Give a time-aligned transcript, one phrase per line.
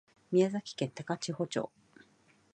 [0.31, 1.69] 宮崎県高千穂町